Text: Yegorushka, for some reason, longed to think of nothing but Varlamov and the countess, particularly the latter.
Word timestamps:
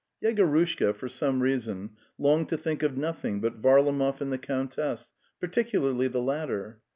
Yegorushka, 0.23 0.95
for 0.95 1.07
some 1.07 1.41
reason, 1.43 1.91
longed 2.17 2.49
to 2.49 2.57
think 2.57 2.81
of 2.81 2.97
nothing 2.97 3.39
but 3.39 3.61
Varlamov 3.61 4.19
and 4.19 4.33
the 4.33 4.39
countess, 4.39 5.11
particularly 5.39 6.07
the 6.07 6.23
latter. 6.23 6.79